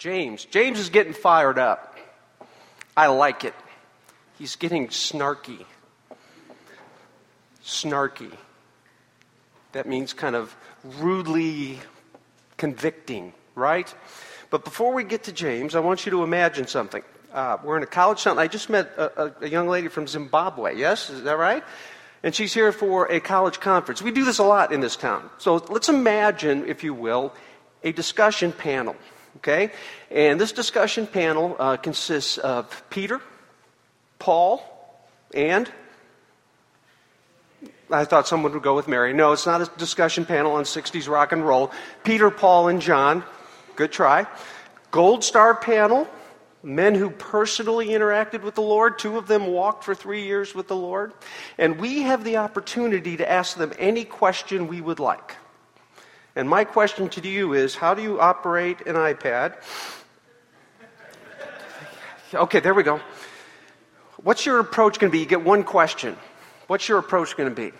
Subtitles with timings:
[0.00, 0.46] James.
[0.46, 1.98] James is getting fired up.
[2.96, 3.54] I like it.
[4.38, 5.66] He's getting snarky.
[7.62, 8.32] Snarky.
[9.72, 11.80] That means kind of rudely
[12.56, 13.94] convicting, right?
[14.48, 17.02] But before we get to James, I want you to imagine something.
[17.30, 18.38] Uh, we're in a college town.
[18.38, 20.78] I just met a, a, a young lady from Zimbabwe.
[20.78, 21.62] Yes, is that right?
[22.22, 24.00] And she's here for a college conference.
[24.00, 25.28] We do this a lot in this town.
[25.36, 27.34] So let's imagine, if you will,
[27.84, 28.96] a discussion panel.
[29.38, 29.70] Okay?
[30.10, 33.20] And this discussion panel uh, consists of Peter,
[34.18, 34.62] Paul,
[35.34, 35.70] and
[37.90, 39.12] I thought someone would go with Mary.
[39.12, 41.72] No, it's not a discussion panel on 60s rock and roll.
[42.04, 43.24] Peter, Paul, and John.
[43.74, 44.26] Good try.
[44.90, 46.08] Gold star panel,
[46.62, 48.98] men who personally interacted with the Lord.
[48.98, 51.12] Two of them walked for three years with the Lord.
[51.58, 55.36] And we have the opportunity to ask them any question we would like.
[56.36, 59.54] And my question to you is how do you operate an iPad?
[62.32, 63.00] Okay, there we go.
[64.22, 65.18] What's your approach going to be?
[65.18, 66.16] You get one question.
[66.68, 67.72] What's your approach going to be?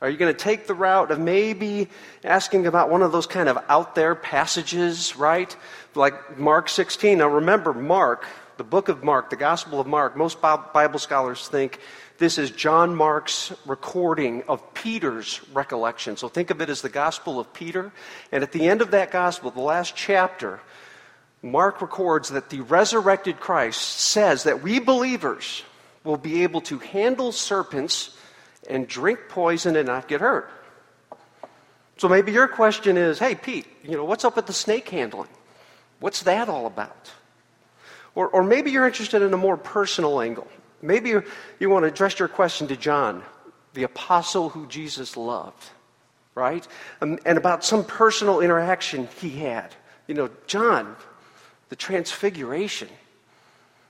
[0.00, 1.88] Are you going to take the route of maybe
[2.24, 5.54] asking about one of those kind of out there passages, right?
[5.94, 7.18] Like Mark 16.
[7.18, 11.80] Now remember, Mark, the book of Mark, the Gospel of Mark, most Bible scholars think
[12.18, 16.16] this is John Mark's recording of Peter's recollection.
[16.16, 17.92] So think of it as the Gospel of Peter.
[18.30, 20.60] And at the end of that Gospel, the last chapter,
[21.42, 25.64] Mark records that the resurrected Christ says that we believers
[26.04, 28.16] will be able to handle serpents
[28.68, 30.48] and drink poison and not get hurt.
[31.96, 35.28] So maybe your question is, hey, Pete, you know, what's up with the snake handling?
[36.00, 37.12] What's that all about?
[38.14, 40.46] Or, or maybe you're interested in a more personal angle.
[40.84, 43.22] Maybe you, want to address your question to John,
[43.72, 45.70] the apostle who Jesus loved,
[46.34, 46.66] right?
[47.00, 49.74] And, and about some personal interaction he had.
[50.06, 50.94] You know, John,
[51.70, 52.88] the transfiguration,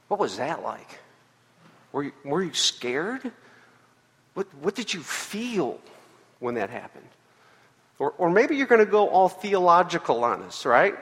[0.06, 1.00] what was that like?
[1.90, 3.32] Were you, were you scared?
[4.34, 5.80] What, what did you feel
[6.38, 7.08] when that happened?
[7.98, 10.94] Or, or maybe you're going to go all theological on us, right?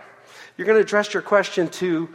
[0.56, 2.08] You're going to address your question to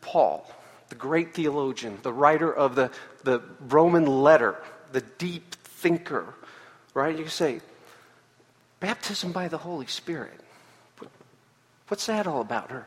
[0.00, 0.48] Paul,
[0.88, 2.90] the great theologian, the writer of the,
[3.22, 4.56] the Roman letter,
[4.92, 6.34] the deep thinker,
[6.92, 7.16] right?
[7.16, 7.60] You say,
[8.80, 10.40] baptism by the Holy Spirit.
[11.88, 12.72] What's that all about?
[12.72, 12.86] Or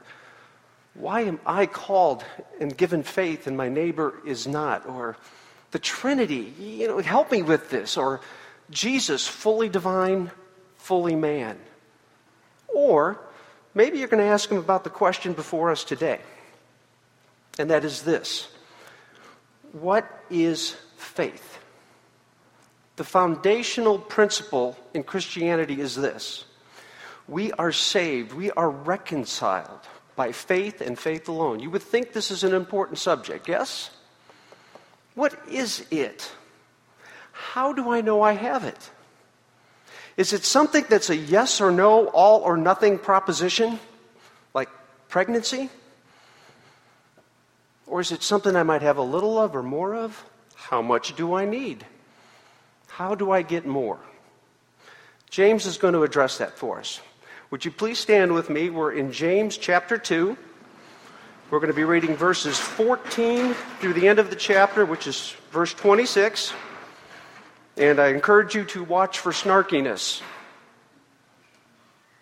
[0.93, 2.23] why am I called
[2.59, 4.87] and given faith and my neighbor is not?
[4.87, 5.17] Or
[5.71, 7.97] the Trinity, you know, help me with this.
[7.97, 8.21] Or
[8.69, 10.31] Jesus, fully divine,
[10.77, 11.57] fully man.
[12.67, 13.19] Or
[13.73, 16.19] maybe you're going to ask him about the question before us today.
[17.59, 18.47] And that is this
[19.73, 21.59] What is faith?
[22.95, 26.45] The foundational principle in Christianity is this
[27.27, 29.81] we are saved, we are reconciled
[30.15, 31.59] by faith and faith alone.
[31.59, 33.91] You would think this is an important subject, yes?
[35.13, 36.31] What is it?
[37.31, 38.89] How do I know I have it?
[40.15, 43.79] Is it something that's a yes or no, all or nothing proposition,
[44.55, 44.69] like
[45.09, 45.69] pregnancy?
[47.87, 50.25] Or is it something I might have a little of or more of?
[50.55, 51.85] How much do I need?
[52.87, 53.99] How do I get more?
[55.29, 56.99] James is going to address that for us.
[57.49, 58.69] Would you please stand with me?
[58.69, 60.37] We're in James chapter 2.
[61.49, 65.33] We're going to be reading verses 14 through the end of the chapter, which is
[65.51, 66.53] verse 26.
[67.77, 70.21] And I encourage you to watch for snarkiness.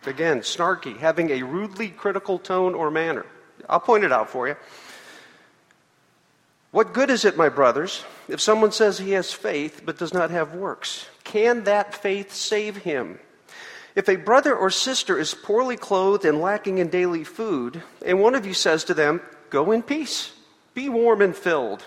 [0.06, 3.26] Again, snarky, having a rudely critical tone or manner.
[3.68, 4.56] I'll point it out for you.
[6.76, 10.30] What good is it, my brothers, if someone says he has faith but does not
[10.32, 11.08] have works?
[11.24, 13.18] Can that faith save him?
[13.96, 18.36] If a brother or sister is poorly clothed and lacking in daily food, and one
[18.36, 20.34] of you says to them, Go in peace,
[20.74, 21.86] be warm and filled,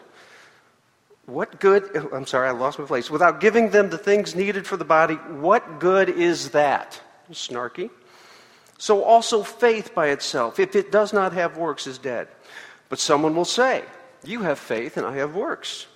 [1.27, 4.79] what good, I'm sorry, I lost my place, without giving them the things needed for
[4.79, 6.99] the body, what good is that?
[7.31, 7.91] Snarky.
[8.79, 12.29] So also faith by itself, if it does not have works, is dead.
[12.89, 13.85] But someone will say,
[14.25, 15.87] You have faith and I have works.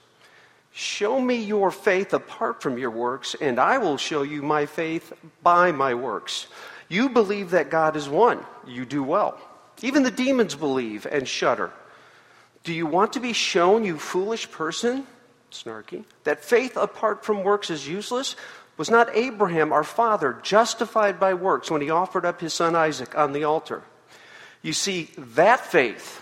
[0.72, 5.12] Show me your faith apart from your works, and I will show you my faith
[5.42, 6.46] by my works.
[6.88, 8.40] You believe that God is one.
[8.66, 9.38] You do well.
[9.82, 11.70] Even the demons believe and shudder.
[12.64, 15.06] Do you want to be shown, you foolish person?
[15.50, 16.04] Snarky.
[16.24, 18.36] That faith apart from works is useless?
[18.78, 23.16] Was not Abraham, our father, justified by works when he offered up his son Isaac
[23.18, 23.82] on the altar?
[24.62, 26.21] You see, that faith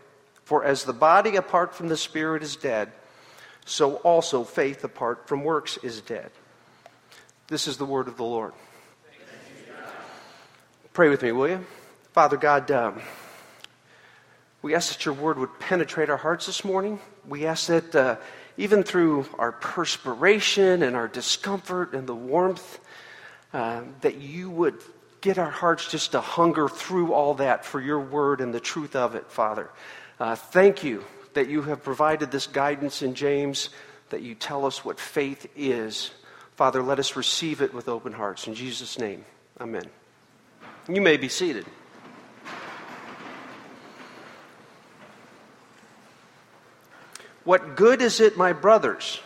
[0.51, 2.91] For as the body apart from the spirit is dead,
[3.63, 6.29] so also faith apart from works is dead.
[7.47, 8.51] This is the word of the Lord.
[10.91, 11.65] Pray with me, will you?
[12.11, 12.99] Father God, um,
[14.61, 16.99] we ask that your word would penetrate our hearts this morning.
[17.25, 18.17] We ask that uh,
[18.57, 22.77] even through our perspiration and our discomfort and the warmth,
[23.53, 24.81] uh, that you would
[25.21, 28.97] get our hearts just to hunger through all that for your word and the truth
[28.97, 29.69] of it, Father.
[30.21, 31.03] Uh, thank you
[31.33, 33.69] that you have provided this guidance in James,
[34.09, 36.11] that you tell us what faith is.
[36.55, 38.45] Father, let us receive it with open hearts.
[38.45, 39.25] In Jesus' name,
[39.59, 39.85] amen.
[40.87, 41.65] You may be seated.
[47.43, 49.19] What good is it, my brothers,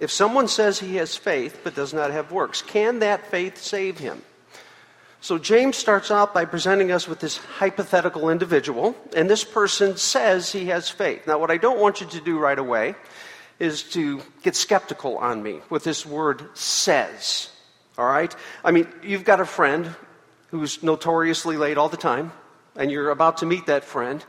[0.00, 2.62] if someone says he has faith but does not have works?
[2.62, 4.22] Can that faith save him?
[5.22, 10.50] So James starts out by presenting us with this hypothetical individual, and this person says
[10.50, 11.26] he has faith.
[11.26, 12.94] Now, what I don't want you to do right away
[13.58, 17.50] is to get skeptical on me with this word says.
[17.98, 18.34] All right?
[18.64, 19.94] I mean, you've got a friend
[20.50, 22.32] who's notoriously late all the time,
[22.74, 24.24] and you're about to meet that friend,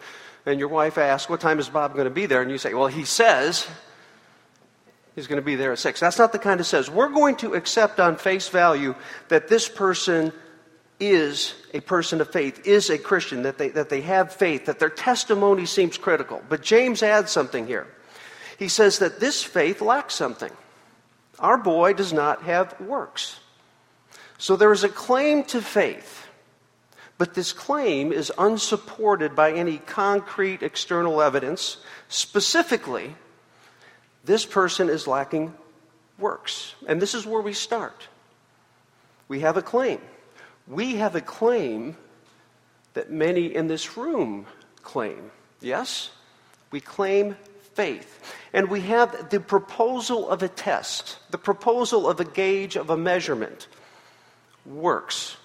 [0.45, 2.41] and your wife asks, What time is Bob going to be there?
[2.41, 3.65] And you say, Well, he says
[5.15, 6.01] he's going to be there at 6.
[6.01, 6.89] That's not the kind of says.
[6.89, 8.93] We're going to accept on face value
[9.29, 10.33] that this person
[11.01, 14.79] is a person of faith, is a Christian, that they, that they have faith, that
[14.79, 16.41] their testimony seems critical.
[16.47, 17.87] But James adds something here.
[18.57, 20.51] He says that this faith lacks something.
[21.39, 23.39] Our boy does not have works.
[24.37, 26.27] So there is a claim to faith,
[27.17, 31.77] but this claim is unsupported by any concrete external evidence.
[32.09, 33.15] Specifically,
[34.23, 35.53] this person is lacking
[36.19, 36.75] works.
[36.87, 38.07] And this is where we start.
[39.27, 39.99] We have a claim.
[40.71, 41.97] We have a claim
[42.93, 44.45] that many in this room
[44.81, 45.29] claim.
[45.59, 46.11] Yes?
[46.71, 47.35] We claim
[47.73, 48.33] faith.
[48.53, 52.95] And we have the proposal of a test, the proposal of a gauge, of a
[52.95, 53.67] measurement
[54.65, 55.35] works.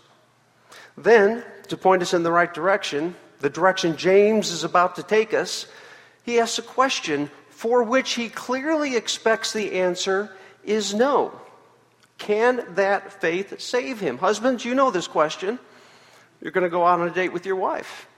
[0.96, 5.34] Then, to point us in the right direction, the direction James is about to take
[5.34, 5.66] us,
[6.22, 10.30] he asks a question for which he clearly expects the answer
[10.62, 11.32] is no.
[12.18, 14.18] Can that faith save him?
[14.18, 15.58] Husbands, you know this question.
[16.40, 18.08] You're going to go out on a date with your wife.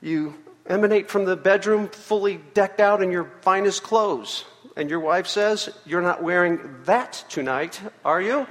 [0.00, 0.34] You
[0.66, 4.44] emanate from the bedroom fully decked out in your finest clothes.
[4.76, 8.46] And your wife says, You're not wearing that tonight, are you?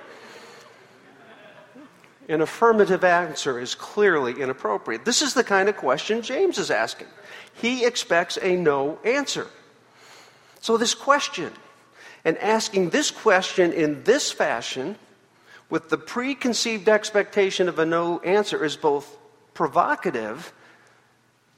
[2.29, 5.03] An affirmative answer is clearly inappropriate.
[5.03, 7.07] This is the kind of question James is asking.
[7.53, 9.47] He expects a no answer.
[10.61, 11.51] So, this question,
[12.23, 14.95] and asking this question in this fashion,
[15.69, 19.17] with the preconceived expectation of a no answer, is both
[19.53, 20.53] provocative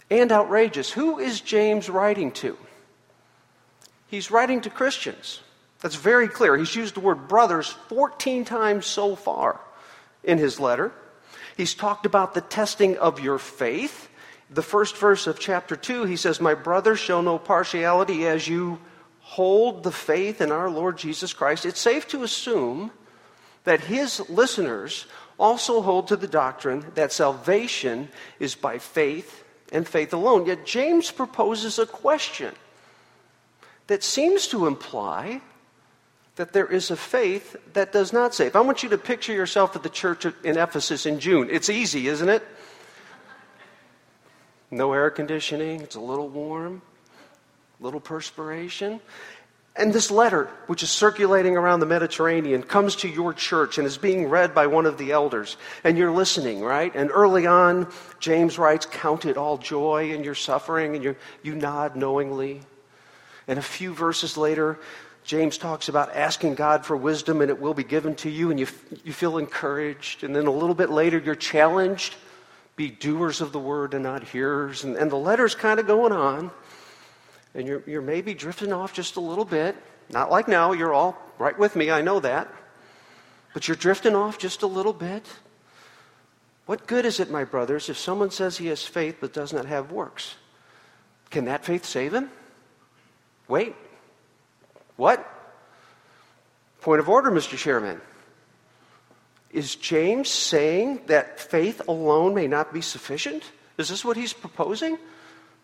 [0.10, 0.92] and outrageous.
[0.92, 2.58] Who is James writing to?
[4.08, 5.42] He's writing to Christians.
[5.82, 6.56] That's very clear.
[6.56, 9.60] He's used the word brothers 14 times so far
[10.24, 10.92] in his letter.
[11.58, 14.10] He's talked about the testing of your faith.
[14.50, 18.80] The first verse of chapter 2, he says, My brothers, show no partiality as you
[19.34, 21.66] hold the faith in our Lord Jesus Christ.
[21.66, 22.92] It's safe to assume
[23.64, 25.08] that his listeners
[25.40, 28.10] also hold to the doctrine that salvation
[28.40, 30.46] is by faith and faith alone.
[30.46, 32.54] Yet James proposes a question
[33.88, 35.42] that seems to imply
[36.36, 38.56] that there is a faith that does not save.
[38.56, 41.48] I want you to picture yourself at the church in Ephesus in June.
[41.50, 42.46] It's easy, isn't it?
[44.70, 46.82] No air conditioning, it's a little warm,
[47.84, 49.02] little perspiration.
[49.76, 53.98] And this letter, which is circulating around the Mediterranean, comes to your church and is
[53.98, 55.58] being read by one of the elders.
[55.84, 56.96] And you're listening, right?
[56.96, 61.56] And early on, James writes, Count it all joy in your suffering, and you you
[61.56, 62.62] nod knowingly.
[63.48, 64.80] And a few verses later,
[65.26, 68.60] James talks about asking God for wisdom and it will be given to you, and
[68.60, 68.68] you,
[69.04, 70.24] you feel encouraged.
[70.24, 72.16] And then a little bit later, you're challenged
[72.76, 74.84] be doers of the word and not hearers.
[74.84, 76.52] And, and the letter's kind of going on,
[77.56, 79.76] and you're, you're maybe drifting off just a little bit.
[80.10, 82.48] Not like now, you're all right with me, I know that.
[83.54, 85.28] But you're drifting off just a little bit.
[86.66, 89.66] What good is it, my brothers, if someone says he has faith but does not
[89.66, 90.36] have works?
[91.30, 92.30] Can that faith save him?
[93.48, 93.76] Wait,
[94.96, 95.30] what?
[96.82, 97.58] Point of order, Mr.
[97.58, 98.00] Chairman.
[99.52, 103.44] Is James saying that faith alone may not be sufficient?
[103.78, 104.98] Is this what he's proposing?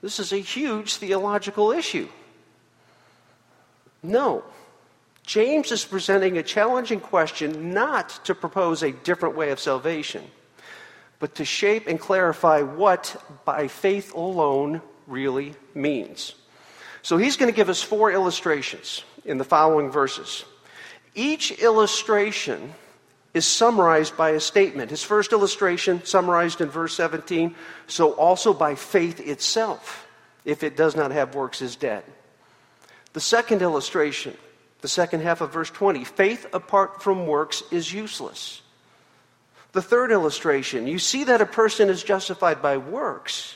[0.01, 2.08] This is a huge theological issue.
[4.01, 4.44] No.
[5.25, 10.24] James is presenting a challenging question not to propose a different way of salvation,
[11.20, 16.34] but to shape and clarify what by faith alone really means.
[17.01, 20.46] So he's going to give us four illustrations in the following verses.
[21.13, 22.74] Each illustration
[23.39, 24.91] is summarized by a statement.
[24.91, 27.55] His first illustration, summarized in verse 17,
[27.88, 30.05] so also by faith itself,
[30.43, 32.03] if it does not have works, is dead.
[33.13, 34.36] The second illustration,
[34.81, 38.62] the second half of verse 20, faith apart from works is useless.
[39.72, 43.55] The third illustration, you see that a person is justified by works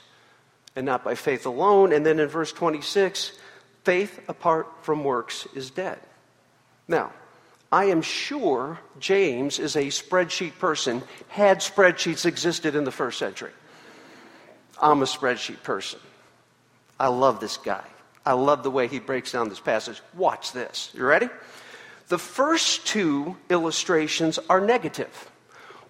[0.78, 1.92] and not by faith alone.
[1.92, 3.34] And then in verse 26,
[3.84, 6.00] faith apart from works is dead.
[6.88, 7.12] Now,
[7.74, 13.50] I am sure James is a spreadsheet person, had spreadsheets existed in the first century.
[14.80, 16.00] I'm a spreadsheet person.
[17.00, 17.84] I love this guy.
[18.28, 20.00] I love the way he breaks down this passage.
[20.14, 20.92] Watch this.
[20.94, 21.30] You ready?
[22.10, 25.32] The first two illustrations are negative.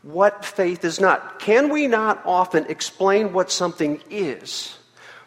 [0.04, 1.40] What faith is not.
[1.40, 4.78] Can we not often explain what something is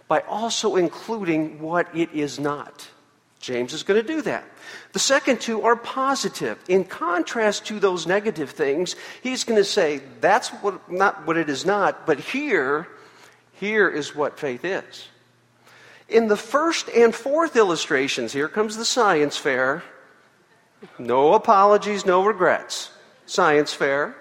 [0.08, 2.88] by also including what it is not?
[3.40, 4.44] James is going to do that.
[4.92, 6.58] The second two are positive.
[6.68, 11.48] In contrast to those negative things, he's going to say that's what, not what it
[11.48, 12.88] is not, but here,
[13.52, 15.08] here is what faith is.
[16.08, 19.82] In the first and fourth illustrations, here comes the science fair.
[20.98, 22.90] No apologies, no regrets.
[23.26, 24.16] Science fair.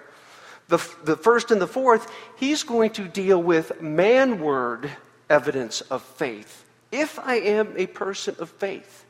[0.68, 4.90] The, the first and the fourth, he's going to deal with manward
[5.30, 6.64] evidence of faith.
[6.90, 9.05] If I am a person of faith,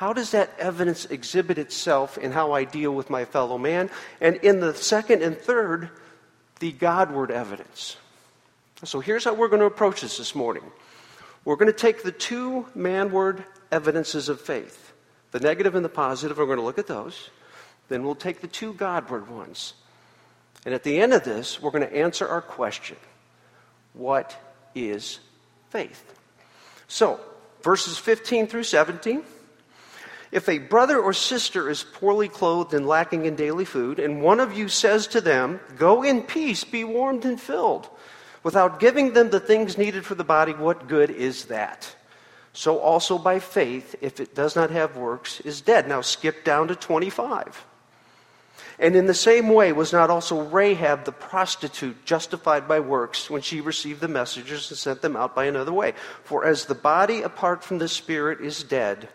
[0.00, 3.90] how does that evidence exhibit itself in how I deal with my fellow man?
[4.18, 5.90] And in the second and third,
[6.58, 7.98] the Godward evidence.
[8.82, 10.62] So here's how we're going to approach this this morning.
[11.44, 14.94] We're going to take the two manward evidences of faith,
[15.32, 17.28] the negative and the positive, we're going to look at those.
[17.90, 19.74] Then we'll take the two Godward ones.
[20.64, 22.96] And at the end of this, we're going to answer our question
[23.92, 24.34] What
[24.74, 25.20] is
[25.68, 26.02] faith?
[26.88, 27.20] So,
[27.62, 29.24] verses 15 through 17.
[30.32, 34.38] If a brother or sister is poorly clothed and lacking in daily food, and one
[34.38, 37.88] of you says to them, Go in peace, be warmed and filled,
[38.44, 41.96] without giving them the things needed for the body, what good is that?
[42.52, 45.88] So also by faith, if it does not have works, is dead.
[45.88, 47.64] Now skip down to 25.
[48.78, 53.42] And in the same way, was not also Rahab the prostitute justified by works when
[53.42, 55.92] she received the messengers and sent them out by another way?
[56.24, 59.08] For as the body apart from the spirit is dead,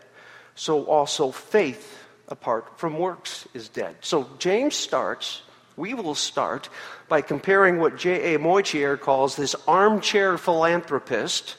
[0.55, 3.95] so also faith apart from works is dead.
[4.01, 5.41] So James starts,
[5.77, 6.69] we will start
[7.07, 8.39] by comparing what J.A.
[8.39, 11.57] Motyer calls this armchair philanthropist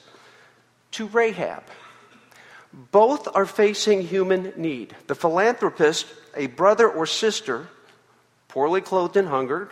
[0.92, 1.62] to Rahab.
[2.90, 4.94] Both are facing human need.
[5.06, 7.68] The philanthropist, a brother or sister,
[8.48, 9.70] poorly clothed and hungered,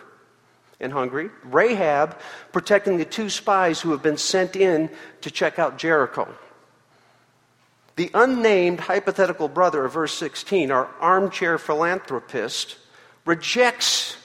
[0.79, 1.29] and hungry.
[1.43, 2.17] Rahab
[2.51, 4.89] protecting the two spies who have been sent in
[5.21, 6.27] to check out Jericho.
[7.95, 12.77] The unnamed hypothetical brother of verse 16, our armchair philanthropist,
[13.25, 14.17] rejects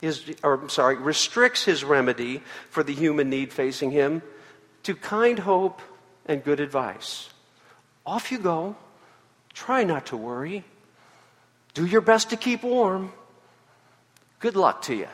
[0.00, 4.22] his, or I'm sorry, restricts his remedy for the human need facing him
[4.82, 5.80] to kind hope
[6.26, 7.30] and good advice.
[8.04, 8.76] Off you go.
[9.54, 10.64] Try not to worry.
[11.74, 13.12] Do your best to keep warm.
[14.40, 15.08] Good luck to you.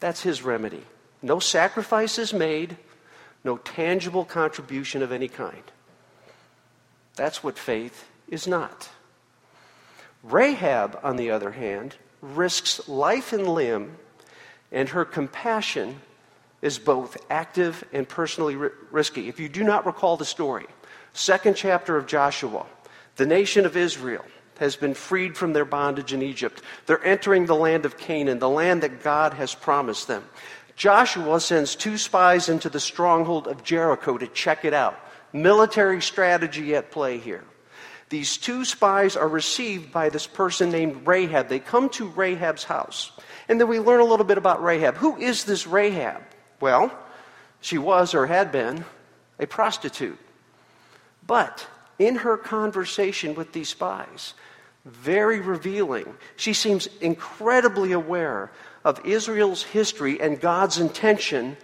[0.00, 0.82] That's his remedy.
[1.22, 2.76] No sacrifice is made,
[3.44, 5.62] no tangible contribution of any kind.
[7.16, 8.90] That's what faith is not.
[10.22, 13.96] Rahab, on the other hand, risks life and limb,
[14.70, 16.00] and her compassion
[16.62, 18.56] is both active and personally
[18.90, 19.28] risky.
[19.28, 20.66] If you do not recall the story,
[21.12, 22.66] second chapter of Joshua,
[23.16, 24.24] the nation of Israel
[24.58, 26.62] has been freed from their bondage in Egypt.
[26.86, 30.24] They're entering the land of Canaan, the land that God has promised them.
[30.76, 34.98] Joshua sends two spies into the stronghold of Jericho to check it out
[35.32, 37.44] military strategy at play here.
[38.08, 41.48] These two spies are received by this person named Rahab.
[41.48, 43.10] They come to Rahab's house.
[43.48, 44.96] And then we learn a little bit about Rahab.
[44.96, 46.22] Who is this Rahab?
[46.60, 46.96] Well,
[47.60, 48.84] she was or had been
[49.38, 50.18] a prostitute.
[51.26, 51.66] But
[51.98, 54.34] in her conversation with these spies,
[54.84, 58.52] very revealing, she seems incredibly aware
[58.84, 61.56] of Israel's history and God's intention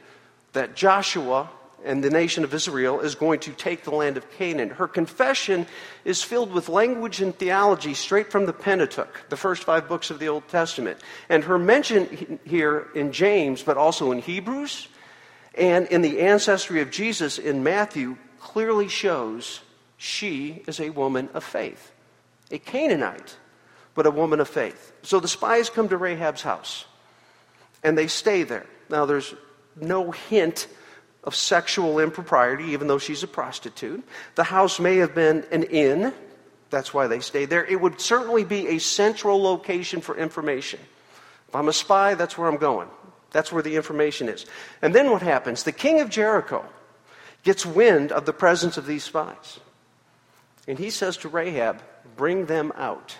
[0.55, 1.49] that Joshua
[1.85, 4.71] and the nation of Israel is going to take the land of Canaan.
[4.71, 5.67] Her confession
[6.05, 10.19] is filled with language and theology straight from the Pentateuch, the first five books of
[10.19, 11.01] the Old Testament.
[11.29, 14.89] And her mention here in James, but also in Hebrews
[15.55, 19.61] And in the ancestry of Jesus in Matthew, clearly shows
[19.97, 21.93] she is a woman of faith,
[22.51, 23.37] a Canaanite,
[23.95, 24.93] but a woman of faith.
[25.03, 26.87] So the spies come to Rahab's house
[27.83, 28.67] and they stay there.
[28.89, 29.35] Now, there's
[29.77, 30.67] no hint
[31.25, 34.03] of sexual impropriety, even though she's a prostitute.
[34.35, 36.13] The house may have been an inn.
[36.71, 37.65] That's why they stayed there.
[37.65, 40.81] It would certainly be a central location for information.
[41.49, 42.89] If I'm a spy, that's where I'm going.
[43.31, 44.47] That's where the information is.
[44.81, 45.63] And then what happens?
[45.63, 46.65] The king of Jericho
[47.45, 49.61] gets wind of the presence of these spies.
[50.67, 51.83] And he says to Rahab,
[52.17, 53.17] Bring them out.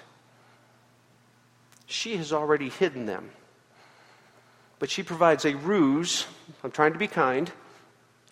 [1.87, 3.31] She has already hidden them.
[4.79, 6.27] But she provides a ruse.
[6.65, 7.51] I'm trying to be kind.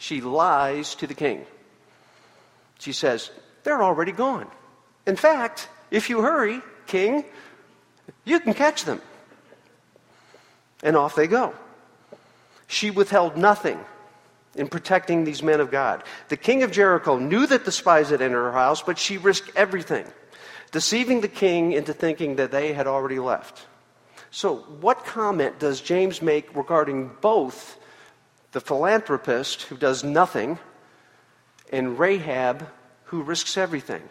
[0.01, 1.45] She lies to the king.
[2.79, 3.31] She says,
[3.65, 4.47] They're already gone.
[5.07, 7.23] In fact, if you hurry, king,
[8.25, 9.03] you can catch them.
[10.83, 11.53] And off they go.
[12.67, 13.79] She withheld nothing
[14.55, 16.03] in protecting these men of God.
[16.31, 19.55] The king of Jericho knew that the spies had entered her house, but she risked
[19.55, 20.07] everything,
[20.73, 23.67] deceiving the king into thinking that they had already left.
[24.31, 27.77] So, what comment does James make regarding both
[28.53, 30.59] the philanthropist who does nothing,
[31.73, 32.67] and Rahab
[33.05, 34.03] who risks everything.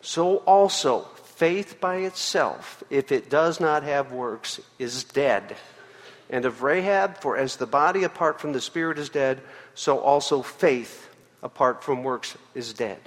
[0.00, 1.02] So also,
[1.36, 5.56] faith by itself, if it does not have works, is dead.
[6.30, 9.40] And of Rahab, for as the body apart from the spirit is dead,
[9.74, 11.08] so also faith
[11.42, 13.00] apart from works is dead.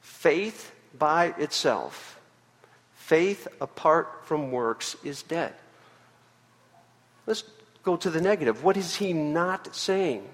[0.00, 2.20] Faith by itself,
[2.94, 5.54] faith apart from works is dead.
[7.26, 7.42] Let's
[7.84, 8.64] go to the negative.
[8.64, 10.26] What is he not saying?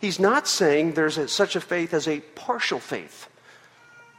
[0.00, 3.28] He's not saying there's a, such a faith as a partial faith,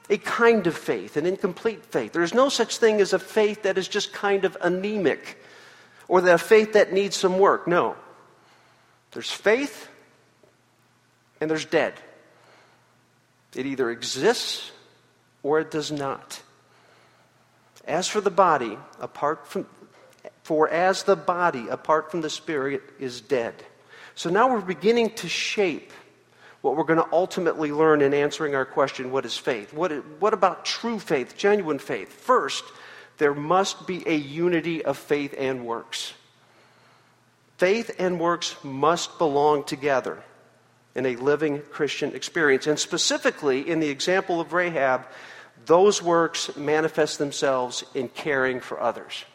[0.10, 2.14] a kind of faith, an incomplete faith.
[2.14, 5.42] There's no such thing as a faith that is just kind of anemic
[6.08, 7.68] or the faith that needs some work.
[7.68, 7.96] No.
[9.12, 9.88] There's faith
[11.40, 11.94] and there's dead.
[13.56, 14.72] It either exists
[15.44, 16.42] or it does not.
[17.86, 19.66] As for the body, apart from
[20.44, 23.54] for as the body, apart from the spirit, is dead.
[24.16, 25.92] So now we're beginning to shape
[26.62, 29.74] what we're going to ultimately learn in answering our question what is faith?
[29.74, 32.12] What, what about true faith, genuine faith?
[32.12, 32.64] First,
[33.18, 36.14] there must be a unity of faith and works.
[37.58, 40.24] Faith and works must belong together
[40.96, 42.68] in a living Christian experience.
[42.68, 45.06] And specifically, in the example of Rahab,
[45.66, 49.26] those works manifest themselves in caring for others.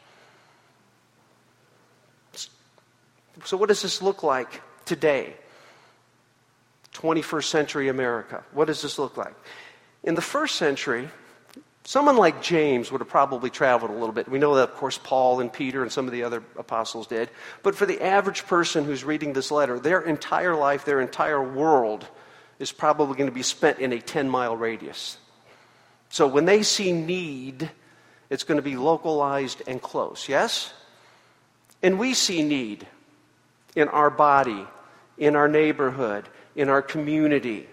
[3.45, 5.35] So, what does this look like today?
[6.95, 8.43] 21st century America.
[8.53, 9.35] What does this look like?
[10.03, 11.11] In the first century,
[11.85, 14.29] someone like James would have probably traveled a little bit.
[14.29, 17.29] We know that, of course, Paul and Peter and some of the other apostles did.
[17.63, 22.07] But for the average person who's reading this letter, their entire life, their entire world
[22.59, 25.19] is probably going to be spent in a 10 mile radius.
[26.09, 27.71] So when they see need,
[28.31, 30.29] it's going to be localized and close.
[30.29, 30.73] Yes?
[31.83, 32.87] And we see need
[33.77, 34.67] in our body,
[35.19, 37.69] in our neighborhood, in our community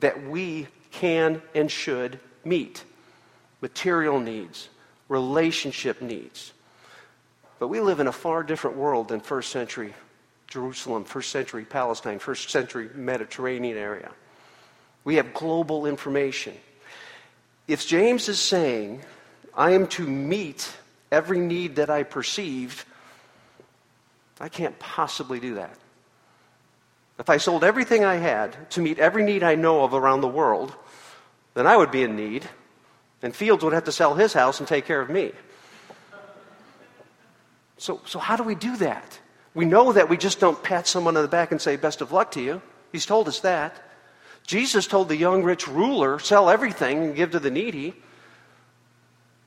[0.00, 2.84] that we can and should meet
[3.62, 4.68] material needs,
[5.08, 6.52] relationship needs.
[7.60, 9.94] But we live in a far different world than first century
[10.48, 14.10] Jerusalem, first century Palestine, first century Mediterranean area.
[15.04, 16.54] We have global information.
[17.66, 19.02] If James is saying,
[19.54, 20.70] I am to meet
[21.10, 22.84] every need that I perceive,
[24.42, 25.78] I can't possibly do that.
[27.18, 30.28] If I sold everything I had to meet every need I know of around the
[30.28, 30.74] world,
[31.54, 32.48] then I would be in need,
[33.22, 35.30] and Fields would have to sell his house and take care of me.
[37.78, 39.20] So, so how do we do that?
[39.54, 42.10] We know that we just don't pat someone on the back and say, Best of
[42.10, 42.60] luck to you.
[42.90, 43.80] He's told us that.
[44.44, 47.94] Jesus told the young rich ruler, Sell everything and give to the needy.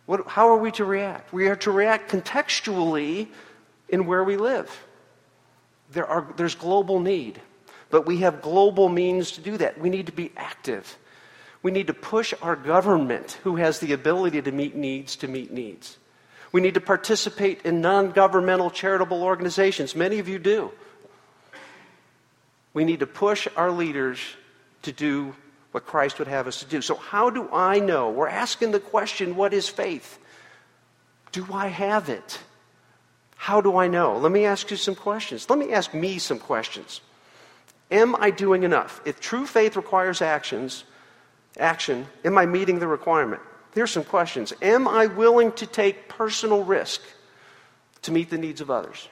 [0.05, 1.33] What, how are we to react?
[1.33, 3.27] We are to react contextually
[3.89, 4.84] in where we live.
[5.91, 7.39] There are, there's global need,
[7.89, 9.79] but we have global means to do that.
[9.79, 10.97] We need to be active.
[11.61, 15.51] We need to push our government, who has the ability to meet needs, to meet
[15.51, 15.97] needs.
[16.51, 19.95] We need to participate in non governmental charitable organizations.
[19.95, 20.71] Many of you do.
[22.73, 24.19] We need to push our leaders
[24.83, 25.35] to do
[25.71, 26.81] what Christ would have us to do.
[26.81, 28.09] So, how do I know?
[28.09, 30.19] We're asking the question what is faith?
[31.31, 32.39] Do I have it?
[33.45, 34.17] How do I know?
[34.17, 35.47] Let me ask you some questions.
[35.51, 37.01] Let me ask me some questions.
[37.91, 38.99] Am I doing enough?
[39.05, 40.83] If true faith requires actions,
[41.55, 43.43] action, am I meeting the requirement?
[43.75, 44.51] Here's some questions.
[44.63, 47.01] Am I willing to take personal risk
[48.01, 49.07] to meet the needs of others?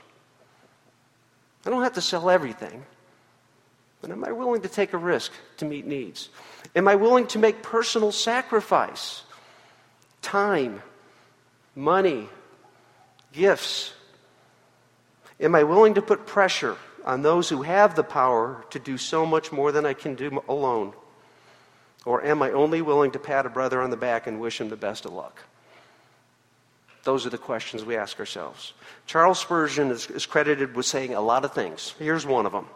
[1.64, 2.84] I don't have to sell everything.
[4.02, 6.30] But am I willing to take a risk to meet needs?
[6.76, 9.26] Am I willing to make personal sacrifice?
[10.24, 10.82] Time,
[11.76, 12.30] money,
[13.32, 13.94] gifts.
[15.44, 19.26] Am I willing to put pressure on those who have the power to do so
[19.26, 20.94] much more than I can do alone?
[22.06, 24.70] Or am I only willing to pat a brother on the back and wish him
[24.70, 25.44] the best of luck?
[27.04, 28.72] Those are the questions we ask ourselves.
[29.06, 31.94] Charles Spurgeon is, is credited with saying a lot of things.
[32.00, 32.68] Here's one of them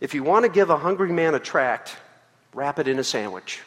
[0.00, 1.96] If you want to give a hungry man a tract,
[2.52, 3.60] wrap it in a sandwich.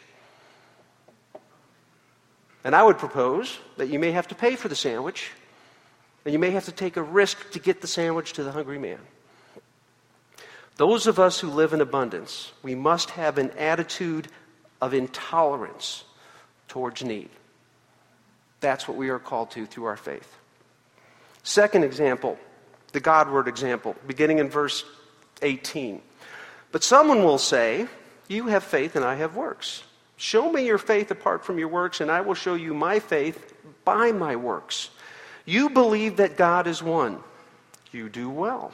[2.62, 5.30] And I would propose that you may have to pay for the sandwich,
[6.26, 8.80] and you may have to take a risk to get the sandwich to the hungry
[8.80, 8.98] man.
[10.76, 14.26] Those of us who live in abundance, we must have an attitude
[14.82, 16.02] of intolerance
[16.66, 17.30] towards need.
[18.58, 20.36] That's what we are called to through our faith.
[21.44, 22.40] Second example,
[22.90, 24.84] the Godward example, beginning in verse
[25.42, 26.02] 18.
[26.72, 27.86] But someone will say,
[28.26, 29.84] You have faith and I have works.
[30.16, 33.54] Show me your faith apart from your works, and I will show you my faith
[33.84, 34.90] by my works.
[35.46, 37.20] You believe that God is one.
[37.92, 38.72] You do well.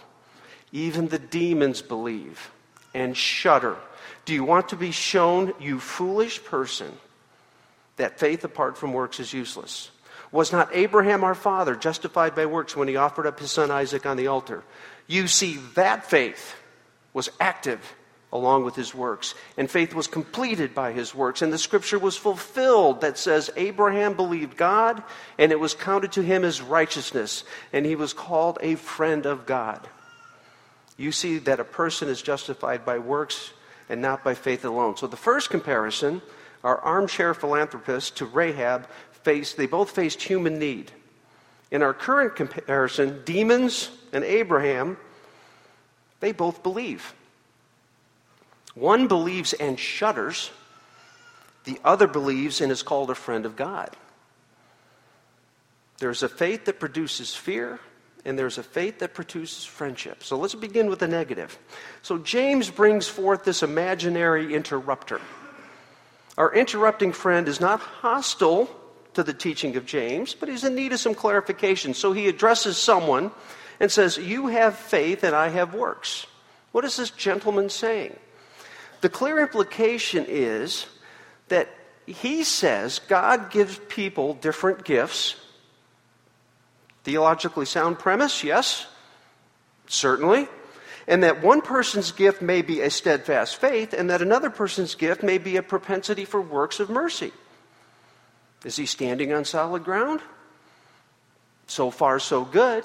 [0.72, 2.50] Even the demons believe
[2.94, 3.76] and shudder.
[4.24, 6.92] Do you want to be shown, you foolish person,
[7.96, 9.90] that faith apart from works is useless?
[10.32, 14.06] Was not Abraham our father justified by works when he offered up his son Isaac
[14.06, 14.64] on the altar?
[15.06, 16.56] You see, that faith
[17.12, 17.80] was active
[18.32, 19.34] along with his works.
[19.56, 21.42] And faith was completed by his works.
[21.42, 25.02] And the scripture was fulfilled that says, Abraham believed God,
[25.38, 29.44] and it was counted to him as righteousness, and he was called a friend of
[29.44, 29.86] God.
[30.96, 33.52] You see that a person is justified by works
[33.88, 34.96] and not by faith alone.
[34.96, 36.22] So the first comparison,
[36.64, 40.90] our armchair philanthropist to Rahab, faced, they both faced human need.
[41.70, 44.96] In our current comparison, demons and Abraham,
[46.20, 47.14] they both believe.
[48.74, 50.50] One believes and shudders,
[51.64, 53.90] the other believes and is called a friend of God.
[55.98, 57.78] There's a faith that produces fear,
[58.24, 60.24] and there's a faith that produces friendship.
[60.24, 61.56] So let's begin with the negative.
[62.02, 65.20] So James brings forth this imaginary interrupter.
[66.38, 68.68] Our interrupting friend is not hostile
[69.14, 71.94] to the teaching of James, but he's in need of some clarification.
[71.94, 73.30] So he addresses someone
[73.78, 76.26] and says, You have faith and I have works.
[76.72, 78.16] What is this gentleman saying?
[79.02, 80.86] The clear implication is
[81.48, 81.68] that
[82.06, 85.36] he says God gives people different gifts.
[87.02, 88.86] Theologically sound premise, yes,
[89.88, 90.48] certainly.
[91.08, 95.24] And that one person's gift may be a steadfast faith, and that another person's gift
[95.24, 97.32] may be a propensity for works of mercy.
[98.64, 100.20] Is he standing on solid ground?
[101.66, 102.84] So far, so good.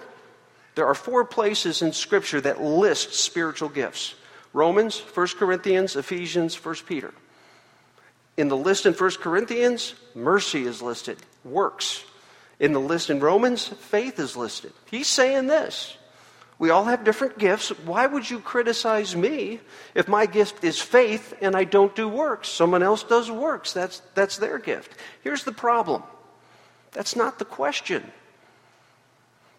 [0.73, 4.15] There are four places in Scripture that list spiritual gifts
[4.57, 7.13] Romans, 1 Corinthians, Ephesians, 1 Peter.
[8.37, 12.03] In the list in 1 Corinthians, mercy is listed, works.
[12.59, 14.73] In the list in Romans, faith is listed.
[14.89, 15.95] He's saying this.
[16.57, 17.69] We all have different gifts.
[17.85, 19.59] Why would you criticize me
[19.93, 22.49] if my gift is faith and I don't do works?
[22.49, 23.73] Someone else does works.
[23.73, 24.91] That's, that's their gift.
[25.21, 26.01] Here's the problem
[26.93, 28.11] that's not the question.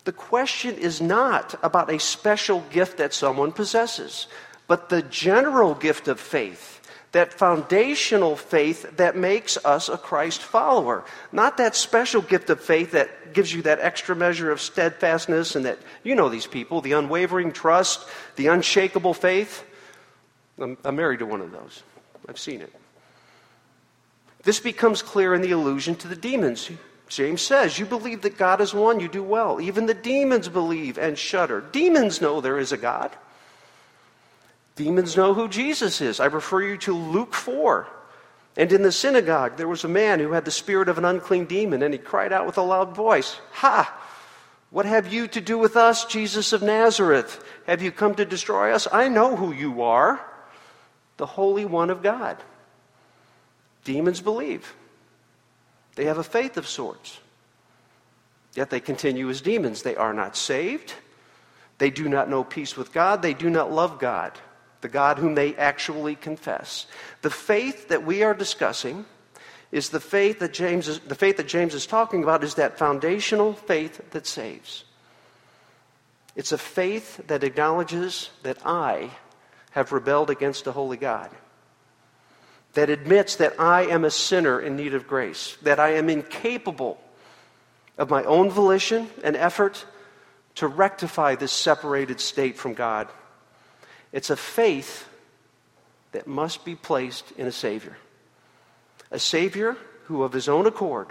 [0.03, 4.27] The question is not about a special gift that someone possesses
[4.69, 6.81] but the general gift of faith,
[7.13, 11.05] that foundational faith that makes us a Christ follower.
[11.33, 15.65] Not that special gift of faith that gives you that extra measure of steadfastness and
[15.65, 19.65] that, you know, these people, the unwavering trust, the unshakable faith.
[20.61, 21.83] I'm, I'm married to one of those.
[22.29, 22.73] I've seen it.
[24.43, 26.71] This becomes clear in the allusion to the demons.
[27.09, 29.63] James says, You believe that God is one, you do well.
[29.63, 31.63] Even the demons believe and shudder.
[31.73, 33.11] Demons know there is a God.
[34.79, 36.21] Demons know who Jesus is.
[36.21, 37.89] I refer you to Luke 4.
[38.57, 41.47] And in the synagogue, there was a man who had the spirit of an unclean
[41.47, 43.93] demon, and he cried out with a loud voice, Ha!
[44.71, 47.45] What have you to do with us, Jesus of Nazareth?
[47.67, 48.87] Have you come to destroy us?
[48.93, 50.21] I know who you are,
[51.17, 52.37] the Holy One of God.
[53.83, 54.77] Demons believe.
[55.97, 57.19] They have a faith of sorts.
[58.55, 59.83] Yet they continue as demons.
[59.83, 60.95] They are not saved.
[61.79, 63.23] They do not know peace with God.
[63.23, 64.39] They do not love God
[64.81, 66.87] the God whom they actually confess.
[67.23, 69.05] The faith that we are discussing
[69.71, 72.79] is the faith that James is, the faith that James is talking about is that
[72.79, 74.85] foundational faith that saves.
[76.37, 79.11] It's a faith that acknowledges that I
[79.73, 81.31] have rebelled against a holy God.
[82.75, 87.01] That admits that I am a sinner in need of grace, that I am incapable
[87.97, 89.85] of my own volition and effort
[90.55, 93.09] to rectify this separated state from God
[94.13, 95.09] it's a faith
[96.13, 97.97] that must be placed in a Savior.
[99.11, 101.09] A Savior who, of his own accord,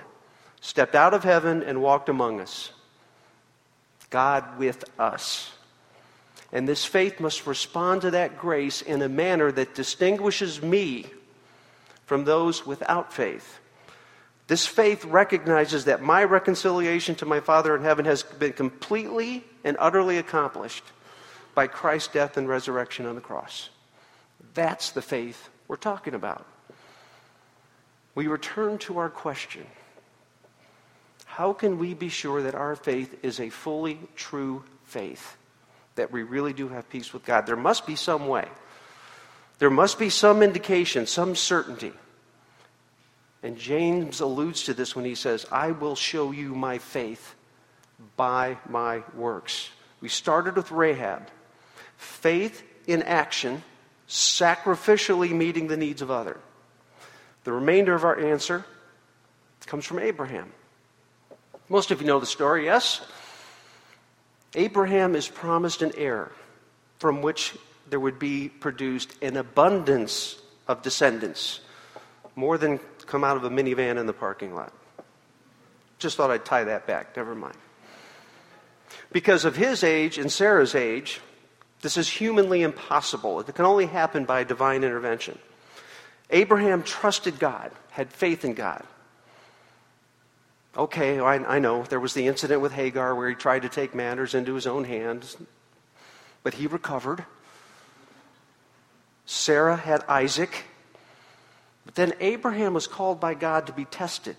[0.61, 2.71] stepped out of heaven and walked among us.
[4.09, 5.51] God with us.
[6.51, 11.05] And this faith must respond to that grace in a manner that distinguishes me
[12.05, 13.59] from those without faith.
[14.47, 19.75] This faith recognizes that my reconciliation to my Father in heaven has been completely and
[19.77, 20.85] utterly accomplished
[21.57, 23.71] by Christ's death and resurrection on the cross.
[24.53, 26.45] That's the faith we're talking about.
[28.13, 29.65] We return to our question
[31.25, 35.35] How can we be sure that our faith is a fully true faith?
[35.95, 37.47] That we really do have peace with God?
[37.47, 38.47] There must be some way.
[39.57, 41.93] There must be some indication, some certainty
[43.43, 47.35] and James alludes to this when he says, I will show you my faith
[48.15, 49.69] by my works.
[50.01, 51.27] We started with Rahab.
[51.97, 53.63] Faith in action,
[54.07, 56.37] sacrificially meeting the needs of others.
[57.43, 58.65] The remainder of our answer
[59.65, 60.51] comes from Abraham.
[61.69, 63.01] Most of you know the story, yes?
[64.55, 66.31] Abraham is promised an heir
[66.99, 67.55] from which
[67.89, 71.59] there would be produced an abundance of descendants,
[72.35, 74.73] more than come out of a minivan in the parking lot.
[75.99, 77.15] Just thought I'd tie that back.
[77.15, 77.57] Never mind.
[79.11, 81.21] Because of his age and Sarah's age,
[81.81, 83.39] this is humanly impossible.
[83.39, 85.37] It can only happen by divine intervention.
[86.29, 88.83] Abraham trusted God, had faith in God.
[90.75, 93.95] Okay, I, I, know there was the incident with Hagar where he tried to take
[93.95, 95.35] matters into his own hands,
[96.43, 97.25] but he recovered.
[99.25, 100.65] Sarah had Isaac.
[101.85, 104.35] But then Abraham was called by God to be tested.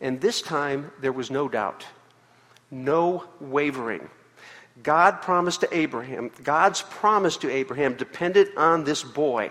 [0.00, 1.84] And this time, there was no doubt,
[2.70, 4.08] no wavering.
[4.80, 9.50] God promised to Abraham, God's promise to Abraham depended on this boy,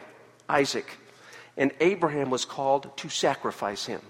[0.50, 0.98] Isaac.
[1.58, 4.02] And Abraham was called to sacrifice him.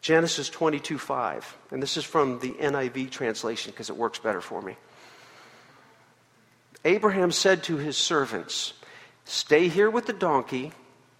[0.00, 1.56] Genesis 22 5.
[1.72, 4.76] And this is from the NIV translation because it works better for me.
[6.84, 8.72] Abraham said to his servants,
[9.24, 10.70] Stay here with the donkey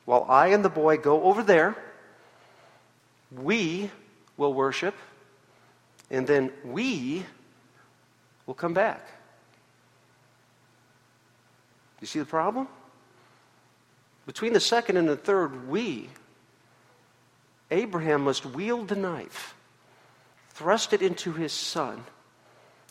[0.05, 1.77] while I and the boy go over there.
[3.33, 3.91] We
[4.37, 4.95] will worship,
[6.11, 7.25] and then we
[8.47, 9.07] will come back.
[12.01, 12.69] You see the problem?
[14.27, 16.09] Between the second and the third we,
[17.71, 19.55] Abraham must wield the knife,
[20.51, 22.05] thrust it into his son,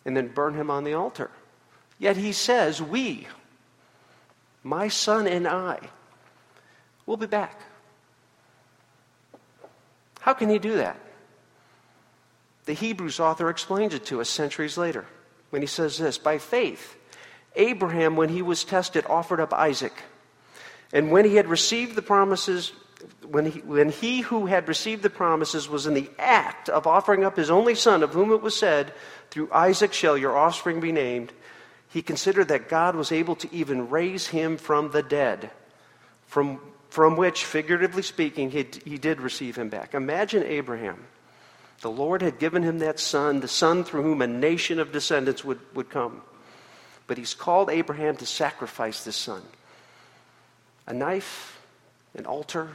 [0.05, 1.29] and then burn him on the altar.
[1.99, 3.27] Yet he says, We
[4.65, 5.79] my son and I
[7.05, 7.61] will be back.
[10.19, 10.99] How can he do that?
[12.65, 15.05] The Hebrews author explains it to us centuries later
[15.51, 16.97] when he says this By faith,
[17.55, 19.93] Abraham, when he was tested, offered up Isaac.
[20.91, 22.71] And when he had received the promises,
[23.27, 27.23] when he, when he who had received the promises was in the act of offering
[27.23, 28.93] up his only son, of whom it was said,
[29.29, 31.33] Through Isaac shall your offspring be named,
[31.89, 35.51] he considered that God was able to even raise him from the dead,
[36.27, 39.93] from, from which, figuratively speaking, he, he did receive him back.
[39.93, 41.05] Imagine Abraham.
[41.81, 45.43] The Lord had given him that son, the son through whom a nation of descendants
[45.43, 46.21] would, would come.
[47.07, 49.43] But he's called Abraham to sacrifice this son.
[50.87, 51.61] A knife,
[52.15, 52.69] an altar,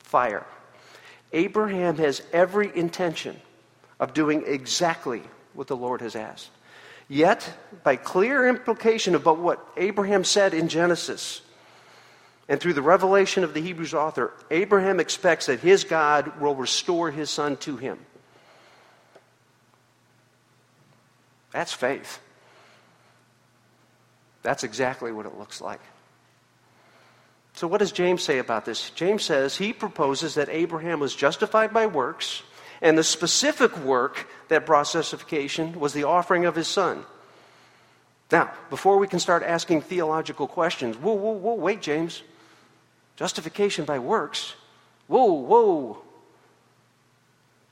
[0.00, 0.46] fire.
[1.32, 3.40] Abraham has every intention
[4.00, 6.50] of doing exactly what the Lord has asked.
[7.08, 11.42] Yet, by clear implication about what Abraham said in Genesis,
[12.48, 17.10] and through the revelation of the Hebrews author, Abraham expects that his God will restore
[17.10, 17.98] his son to him.
[21.54, 22.20] That's faith.
[24.42, 25.80] That's exactly what it looks like.
[27.54, 28.90] So, what does James say about this?
[28.90, 32.42] James says he proposes that Abraham was justified by works
[32.82, 37.04] and the specific work that brought justification was the offering of his son.
[38.32, 42.22] Now, before we can start asking theological questions, whoa, whoa, whoa, wait, James.
[43.16, 44.54] Justification by works?
[45.06, 46.02] Whoa, whoa.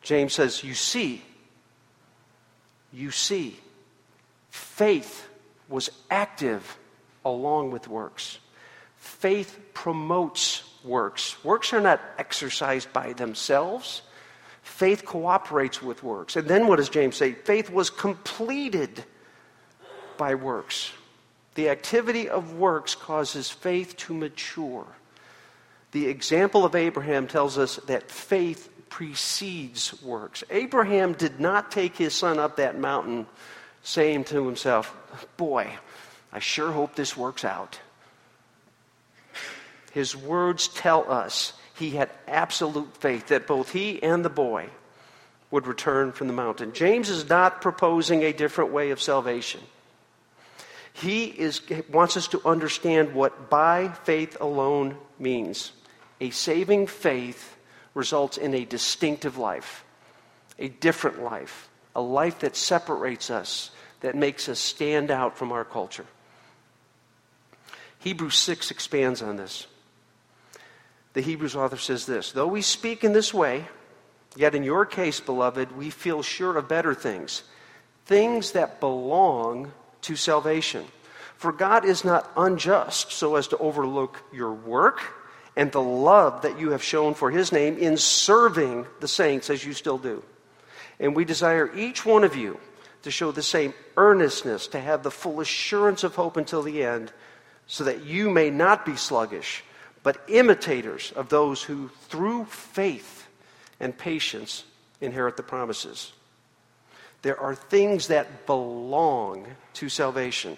[0.03, 1.23] James says, You see,
[2.93, 3.59] you see,
[4.53, 5.29] faith
[5.69, 6.79] was active
[7.25, 8.39] along with works.
[8.97, 11.43] Faith promotes works.
[11.43, 14.03] Works are not exercised by themselves,
[14.63, 16.37] Faith cooperates with works.
[16.37, 17.33] And then what does James say?
[17.33, 19.05] Faith was completed
[20.17, 20.93] by works.
[21.57, 24.87] The activity of works causes faith to mature.
[25.91, 30.45] The example of Abraham tells us that faith precedes works.
[30.49, 33.27] Abraham did not take his son up that mountain
[33.83, 34.95] saying to himself,
[35.37, 35.71] Boy,
[36.33, 37.79] I sure hope this works out.
[39.93, 44.69] His words tell us he had absolute faith that both he and the boy
[45.51, 46.73] would return from the mountain.
[46.73, 49.61] James is not proposing a different way of salvation.
[50.95, 55.73] He is, wants us to understand what by faith alone means.
[56.21, 57.57] A saving faith
[57.95, 59.85] results in a distinctive life,
[60.59, 65.65] a different life, a life that separates us, that makes us stand out from our
[65.65, 66.07] culture.
[67.99, 69.67] Hebrews 6 expands on this.
[71.13, 73.67] The Hebrews author says this Though we speak in this way,
[74.37, 77.43] yet in your case, beloved, we feel sure of better things,
[78.07, 80.85] things that belong to salvation.
[81.37, 85.01] For God is not unjust so as to overlook your work
[85.57, 89.65] and the love that you have shown for his name in serving the saints as
[89.65, 90.23] you still do.
[91.03, 92.59] And we desire each one of you
[93.03, 97.13] to show the same earnestness, to have the full assurance of hope until the end,
[97.67, 99.65] so that you may not be sluggish,
[100.05, 103.27] but imitators of those who, through faith
[103.81, 104.63] and patience,
[105.01, 106.13] inherit the promises.
[107.23, 110.57] There are things that belong to salvation.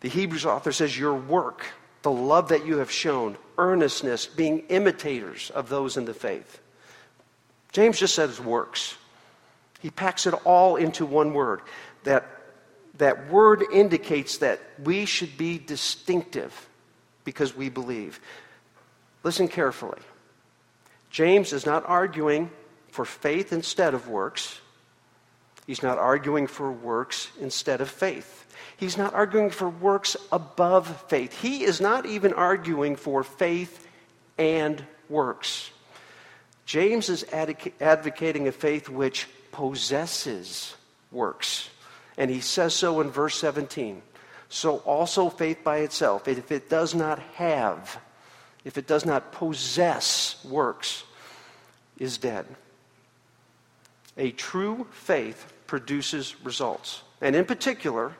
[0.00, 1.66] The Hebrews author says, Your work,
[2.02, 6.60] the love that you have shown, earnestness, being imitators of those in the faith.
[7.72, 8.96] James just says works.
[9.80, 11.62] He packs it all into one word.
[12.04, 12.26] That,
[12.98, 16.68] that word indicates that we should be distinctive
[17.24, 18.20] because we believe.
[19.22, 19.98] Listen carefully.
[21.10, 22.50] James is not arguing
[22.88, 24.60] for faith instead of works.
[25.66, 28.46] He's not arguing for works instead of faith.
[28.76, 31.40] He's not arguing for works above faith.
[31.40, 33.86] He is not even arguing for faith
[34.38, 35.70] and works.
[36.66, 40.74] James is advocating a faith which possesses
[41.10, 41.68] works.
[42.16, 44.02] And he says so in verse 17.
[44.48, 48.00] So also faith by itself, if it does not have,
[48.64, 51.04] if it does not possess works,
[51.98, 52.46] is dead.
[54.16, 57.02] A true faith produces results.
[57.20, 58.16] And in particular,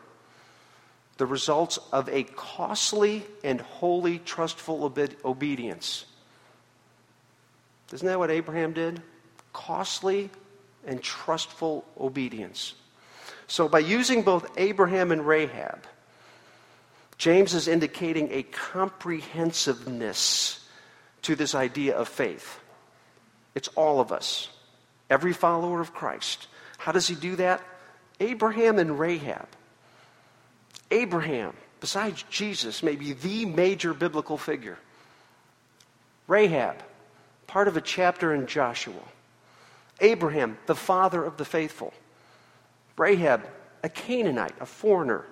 [1.17, 6.07] the results of a costly and wholly trustful obe- obedience.
[7.93, 9.03] Isn't that what Abraham did?
[9.53, 10.31] Costly
[10.87, 12.75] and trustful obedience.
[13.47, 15.85] So, by using both Abraham and Rahab,
[17.19, 20.67] James is indicating a comprehensiveness
[21.23, 22.59] to this idea of faith.
[23.55, 24.49] It's all of us,
[25.11, 26.47] every follower of Christ.
[26.79, 27.61] How does he do that?
[28.21, 29.49] Abraham and Rahab
[30.91, 34.79] Abraham, besides Jesus, may be the major biblical figure.
[36.27, 36.77] Rahab,
[37.47, 39.03] part of a chapter in Joshua.
[40.01, 41.93] Abraham, the father of the faithful.
[42.97, 43.47] Rahab,
[43.83, 45.25] a Canaanite, a foreigner.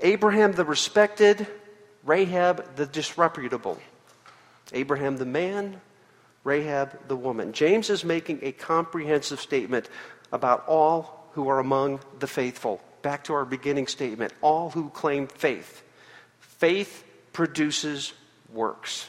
[0.00, 1.46] Abraham, the respected.
[2.04, 3.78] Rahab, the disreputable.
[4.72, 5.80] Abraham, the man.
[6.44, 7.52] Rahab, the woman.
[7.52, 9.88] James is making a comprehensive statement
[10.32, 15.26] about all who are among the faithful back to our beginning statement all who claim
[15.26, 15.82] faith.
[16.40, 18.12] Faith produces
[18.52, 19.08] works.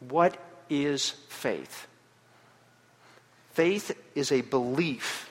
[0.00, 0.36] What
[0.68, 1.86] is faith?
[3.56, 5.30] Faith is a belief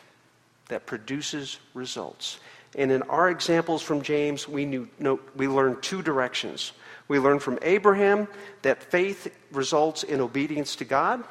[0.70, 2.40] that produces results.
[2.76, 6.72] And in our examples from James, we, knew, no, we learn two directions.
[7.08, 8.28] We learn from Abraham
[8.64, 11.24] that faith results in obedience to God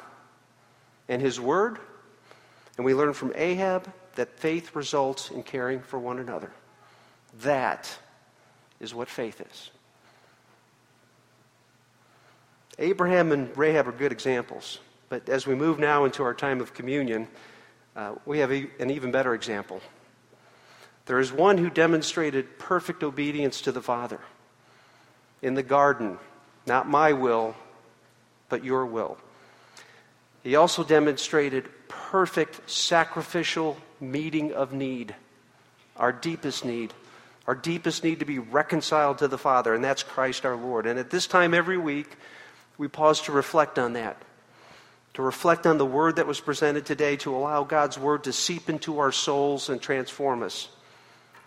[1.09, 1.79] and his word.
[2.77, 6.53] And we learn from Rahab that faith results in caring for one another.
[7.41, 7.93] That
[8.79, 9.69] is what faith is.
[12.79, 14.79] Abraham and Rahab are good examples.
[15.09, 17.27] But as we move now into our time of communion,
[17.95, 19.81] uh, we have a, an even better example.
[21.05, 24.19] There is one who demonstrated perfect obedience to the Father
[25.41, 26.17] in the garden,
[26.65, 27.55] not my will,
[28.49, 29.17] but your will.
[30.43, 35.15] He also demonstrated perfect sacrificial meeting of need,
[35.97, 36.93] our deepest need,
[37.47, 40.87] our deepest need to be reconciled to the Father, and that's Christ our Lord.
[40.87, 42.07] And at this time every week,
[42.77, 44.17] we pause to reflect on that,
[45.15, 48.69] to reflect on the word that was presented today, to allow God's word to seep
[48.69, 50.67] into our souls and transform us.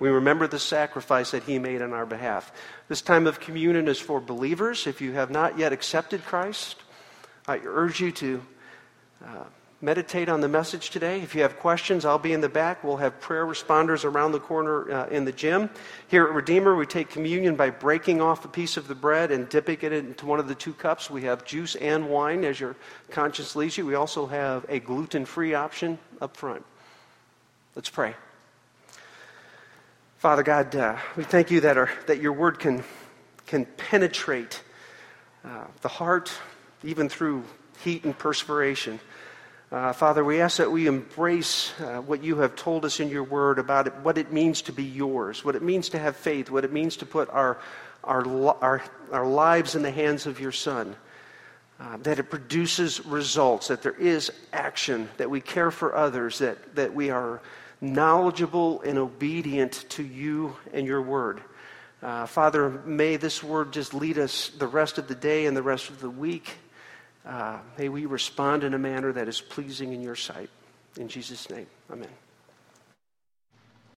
[0.00, 2.50] We remember the sacrifice that He made on our behalf.
[2.88, 4.86] This time of communion is for believers.
[4.86, 6.76] If you have not yet accepted Christ,
[7.46, 8.42] I urge you to.
[9.24, 9.44] Uh,
[9.80, 11.20] meditate on the message today.
[11.20, 12.82] If you have questions, I'll be in the back.
[12.82, 15.70] We'll have prayer responders around the corner uh, in the gym.
[16.08, 19.48] Here at Redeemer, we take communion by breaking off a piece of the bread and
[19.48, 21.10] dipping it into one of the two cups.
[21.10, 22.74] We have juice and wine as your
[23.10, 23.86] conscience leads you.
[23.86, 26.64] We also have a gluten free option up front.
[27.76, 28.14] Let's pray.
[30.16, 32.82] Father God, uh, we thank you that, our, that your word can,
[33.46, 34.60] can penetrate
[35.44, 36.32] uh, the heart,
[36.82, 37.44] even through
[37.84, 38.98] heat and perspiration.
[39.70, 43.22] Uh, Father, we ask that we embrace uh, what you have told us in your
[43.22, 46.50] word about it, what it means to be yours, what it means to have faith,
[46.50, 47.58] what it means to put our,
[48.02, 48.26] our,
[48.62, 50.96] our, our lives in the hands of your Son.
[51.78, 56.74] Uh, that it produces results, that there is action, that we care for others, that,
[56.74, 57.40] that we are
[57.80, 61.40] knowledgeable and obedient to you and your word.
[62.02, 65.62] Uh, Father, may this word just lead us the rest of the day and the
[65.62, 66.56] rest of the week.
[67.28, 70.48] Uh, may we respond in a manner that is pleasing in your sight.
[70.96, 72.08] In Jesus' name, amen.